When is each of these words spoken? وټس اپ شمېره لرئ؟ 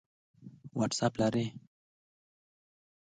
وټس 0.77 0.99
اپ 1.05 1.13
شمېره 1.15 1.29
لرئ؟ 1.31 1.45